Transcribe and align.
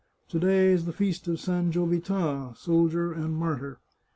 To 0.29 0.39
day 0.39 0.71
is 0.71 0.85
the 0.85 0.93
feast 0.93 1.27
of 1.27 1.39
San 1.39 1.71
Giovita, 1.71 2.55
soldier 2.57 3.13
and 3.13 3.35
martyr. 3.37 3.77